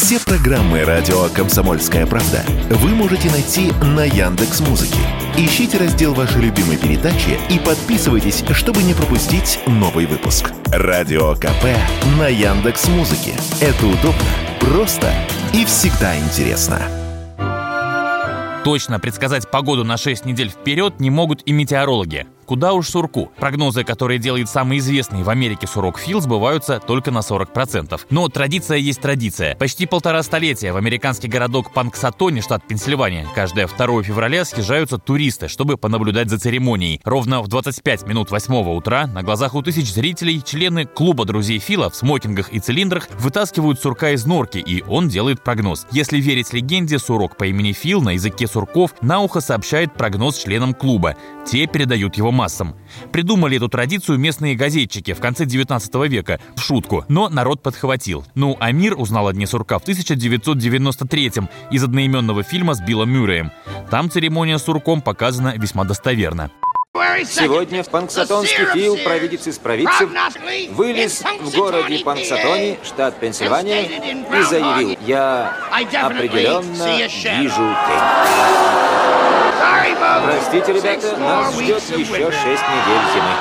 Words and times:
Все 0.00 0.20
программы 0.20 0.84
радио 0.84 1.24
Комсомольская 1.34 2.06
правда 2.06 2.44
вы 2.70 2.90
можете 2.90 3.28
найти 3.32 3.72
на 3.82 4.04
Яндекс 4.04 4.60
Музыке. 4.60 5.00
Ищите 5.36 5.76
раздел 5.76 6.14
вашей 6.14 6.40
любимой 6.40 6.76
передачи 6.76 7.36
и 7.50 7.58
подписывайтесь, 7.58 8.44
чтобы 8.52 8.84
не 8.84 8.94
пропустить 8.94 9.58
новый 9.66 10.06
выпуск. 10.06 10.52
Радио 10.66 11.34
КП 11.34 11.64
на 12.16 12.28
Яндекс 12.28 12.86
Музыке. 12.86 13.34
Это 13.60 13.86
удобно, 13.86 14.22
просто 14.60 15.12
и 15.52 15.64
всегда 15.64 16.16
интересно. 16.16 16.80
Точно 18.62 19.00
предсказать 19.00 19.50
погоду 19.50 19.82
на 19.82 19.96
6 19.96 20.24
недель 20.24 20.50
вперед 20.50 21.00
не 21.00 21.10
могут 21.10 21.42
и 21.44 21.50
метеорологи. 21.50 22.28
Куда 22.48 22.72
уж 22.72 22.88
сурку. 22.88 23.30
Прогнозы, 23.38 23.84
которые 23.84 24.18
делает 24.18 24.48
самый 24.48 24.78
известный 24.78 25.22
в 25.22 25.28
Америке 25.28 25.66
сурок 25.66 25.98
Фил, 25.98 26.22
сбываются 26.22 26.80
только 26.80 27.10
на 27.10 27.18
40%. 27.18 28.00
Но 28.08 28.28
традиция 28.30 28.78
есть 28.78 29.02
традиция. 29.02 29.54
Почти 29.56 29.84
полтора 29.84 30.22
столетия 30.22 30.72
в 30.72 30.78
американский 30.78 31.28
городок 31.28 31.74
Панксатони, 31.74 32.40
штат 32.40 32.66
Пенсильвания, 32.66 33.26
каждое 33.34 33.66
2 33.66 34.02
февраля 34.02 34.46
съезжаются 34.46 34.96
туристы, 34.96 35.48
чтобы 35.48 35.76
понаблюдать 35.76 36.30
за 36.30 36.38
церемонией. 36.38 37.02
Ровно 37.04 37.42
в 37.42 37.48
25 37.48 38.06
минут 38.06 38.30
8 38.30 38.54
утра 38.74 39.06
на 39.06 39.22
глазах 39.22 39.54
у 39.54 39.60
тысяч 39.60 39.92
зрителей 39.92 40.42
члены 40.42 40.86
клуба 40.86 41.26
друзей 41.26 41.58
Фила 41.58 41.90
в 41.90 41.96
смокингах 41.96 42.50
и 42.50 42.60
цилиндрах 42.60 43.08
вытаскивают 43.18 43.78
сурка 43.78 44.12
из 44.12 44.24
норки, 44.24 44.56
и 44.56 44.82
он 44.88 45.10
делает 45.10 45.44
прогноз. 45.44 45.86
Если 45.90 46.18
верить 46.18 46.54
легенде, 46.54 46.98
сурок 46.98 47.36
по 47.36 47.44
имени 47.44 47.72
Фил 47.72 48.00
на 48.00 48.12
языке 48.12 48.46
сурков 48.46 48.94
на 49.02 49.20
ухо 49.20 49.42
сообщает 49.42 49.92
прогноз 49.92 50.38
членам 50.38 50.72
клуба. 50.72 51.14
Те 51.46 51.66
передают 51.66 52.16
его 52.16 52.37
массам. 52.38 52.76
Придумали 53.12 53.56
эту 53.56 53.68
традицию 53.68 54.18
местные 54.18 54.54
газетчики 54.54 55.12
в 55.12 55.18
конце 55.18 55.44
19 55.44 55.94
века, 56.08 56.38
в 56.54 56.60
шутку, 56.60 57.04
но 57.08 57.28
народ 57.28 57.62
подхватил. 57.62 58.24
Ну, 58.36 58.56
а 58.60 58.70
мир 58.70 58.94
узнал 58.96 59.26
о 59.26 59.32
Дне 59.32 59.46
сурка 59.46 59.78
в 59.78 59.82
1993 59.82 61.32
из 61.72 61.84
одноименного 61.84 62.44
фильма 62.44 62.74
с 62.74 62.80
Биллом 62.80 63.10
Мюрреем. 63.10 63.50
Там 63.90 64.08
церемония 64.08 64.58
с 64.58 64.64
сурком 64.64 65.02
показана 65.02 65.54
весьма 65.56 65.84
достоверно. 65.84 66.50
Сегодня 67.24 67.82
в 67.82 67.88
Панксатонский 67.90 68.64
фил 68.72 68.96
провидец 69.04 69.46
из 69.46 69.58
провидцев 69.58 70.10
вылез 70.70 71.22
в 71.40 71.56
городе 71.56 72.04
Панксатоне, 72.04 72.78
штат 72.82 73.18
Пенсильвания, 73.18 73.82
и 73.82 74.42
заявил, 74.42 74.96
я 75.06 75.54
определенно 75.72 76.96
вижу 77.40 77.76
тень. 77.86 78.37
Простите, 80.28 80.74
ребята, 80.74 81.16
нас 81.16 81.54
ждет 81.54 81.82
еще 81.84 82.30
шесть 82.30 82.62
недель 82.62 83.02
зимы. 83.14 83.32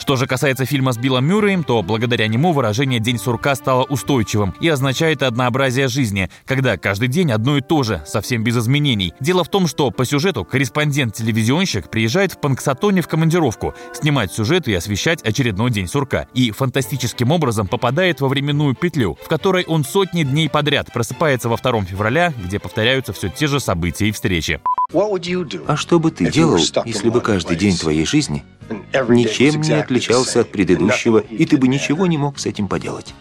Что 0.00 0.16
же 0.16 0.26
касается 0.26 0.64
фильма 0.64 0.92
с 0.92 0.98
Биллом 0.98 1.24
Мюрреем, 1.26 1.62
то 1.62 1.80
благодаря 1.82 2.26
нему 2.26 2.52
выражение 2.52 2.98
«День 2.98 3.18
сурка» 3.18 3.54
стало 3.54 3.84
устойчивым 3.84 4.52
и 4.60 4.68
означает 4.68 5.22
однообразие 5.22 5.86
жизни, 5.86 6.28
когда 6.44 6.76
каждый 6.76 7.06
день 7.06 7.30
одно 7.30 7.56
и 7.56 7.60
то 7.60 7.84
же, 7.84 8.02
совсем 8.04 8.42
без 8.42 8.56
изменений. 8.58 9.14
Дело 9.20 9.44
в 9.44 9.48
том, 9.48 9.68
что 9.68 9.92
по 9.92 10.04
сюжету 10.04 10.44
корреспондент-телевизионщик 10.44 11.88
приезжает 11.88 12.32
в 12.32 12.40
Панксатоне 12.40 13.00
в 13.00 13.06
командировку, 13.06 13.72
снимать 13.92 14.32
сюжет 14.32 14.66
и 14.66 14.74
освещать 14.74 15.22
очередной 15.22 15.70
День 15.70 15.86
сурка, 15.86 16.26
и 16.34 16.50
фантастическим 16.50 17.30
образом 17.30 17.68
попадает 17.68 18.20
во 18.20 18.26
временную 18.26 18.74
петлю, 18.74 19.16
в 19.22 19.28
которой 19.28 19.64
он 19.66 19.84
сотни 19.84 20.24
дней 20.24 20.48
подряд 20.48 20.92
просыпается 20.92 21.48
во 21.48 21.56
2 21.56 21.82
февраля, 21.82 22.32
где 22.44 22.58
повторяются 22.58 23.12
все 23.12 23.28
те 23.28 23.46
же 23.46 23.60
события 23.60 24.08
и 24.08 24.12
встречи. 24.12 24.60
А 24.92 25.76
что 25.76 25.98
бы 25.98 26.10
ты 26.10 26.30
делал, 26.30 26.58
если 26.84 27.10
бы 27.10 27.20
каждый 27.20 27.56
день 27.56 27.76
твоей 27.76 28.06
жизни 28.06 28.44
ничем 29.08 29.60
не 29.60 29.72
отличался 29.72 30.40
от 30.40 30.52
предыдущего, 30.52 31.18
и 31.18 31.44
ты 31.44 31.56
бы 31.56 31.66
ничего 31.68 32.06
не 32.06 32.18
мог 32.18 32.38
с 32.38 32.46
этим 32.46 32.68
поделать? 32.68 33.14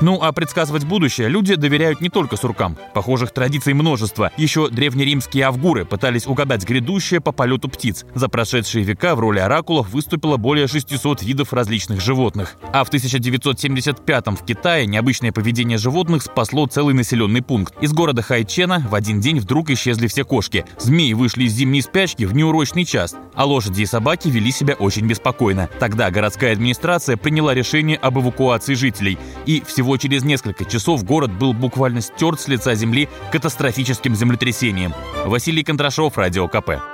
Ну 0.00 0.18
а 0.22 0.32
предсказывать 0.32 0.84
будущее 0.84 1.28
люди 1.28 1.56
доверяют 1.56 2.00
не 2.00 2.08
только 2.08 2.36
суркам. 2.36 2.78
Похожих 2.94 3.32
традиций 3.32 3.74
множество. 3.74 4.30
Еще 4.38 4.70
древнеримские 4.70 5.44
авгуры 5.44 5.84
пытались 5.84 6.26
угадать 6.26 6.64
грядущее 6.64 7.20
по 7.20 7.32
полету 7.32 7.68
птиц. 7.68 8.06
За 8.14 8.28
прошедшие 8.28 8.82
века 8.82 9.14
в 9.14 9.20
роли 9.20 9.40
оракулов 9.40 9.90
выступило 9.90 10.38
более 10.38 10.68
600 10.68 11.22
видов 11.22 11.52
различных 11.52 12.00
животных. 12.00 12.56
А 12.72 12.84
в 12.84 12.88
1975 12.88 14.26
в 14.28 14.44
Китае 14.44 14.86
необычное 14.86 15.32
поведение 15.32 15.76
животных 15.76 16.22
спасло 16.22 16.66
целый 16.66 16.94
населенный 16.94 17.42
пункт. 17.42 17.74
Из 17.82 17.92
города 17.92 18.22
Хайчена 18.22 18.86
в 18.88 18.94
один 18.94 19.20
день 19.20 19.38
вдруг 19.38 19.68
исчезли 19.70 20.06
все 20.06 20.24
кошки. 20.24 20.64
Змеи 20.78 21.12
вышли 21.12 21.44
из 21.44 21.52
зимней 21.52 21.82
спячки 21.82 22.24
в 22.24 22.34
неурочный 22.34 22.86
час, 22.86 23.16
а 23.34 23.44
лошади 23.44 23.82
и 23.82 23.86
собаки 23.86 24.28
вели 24.28 24.50
себя 24.50 24.74
очень 24.74 25.06
беспокойно. 25.06 25.68
Тогда 25.78 26.10
городская 26.10 26.52
администрация 26.52 27.18
приняла 27.18 27.52
решение 27.52 27.98
об 27.98 28.18
эвакуации 28.18 28.74
жителей. 28.74 29.18
И 29.44 29.62
всего 29.66 29.89
всего 29.90 29.96
через 29.96 30.22
несколько 30.22 30.64
часов 30.64 31.02
город 31.02 31.32
был 31.32 31.52
буквально 31.52 32.00
стерт 32.00 32.38
с 32.40 32.46
лица 32.46 32.76
земли 32.76 33.08
катастрофическим 33.32 34.14
землетрясением. 34.14 34.94
Василий 35.24 35.64
Кондрашов, 35.64 36.16
Радио 36.16 36.46
КП. 36.46 36.89